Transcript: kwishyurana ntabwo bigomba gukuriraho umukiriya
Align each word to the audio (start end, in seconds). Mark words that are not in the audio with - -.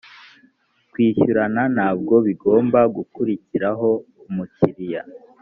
kwishyurana 0.91 1.61
ntabwo 1.75 2.15
bigomba 2.27 2.79
gukuriraho 2.95 3.89
umukiriya 4.27 5.01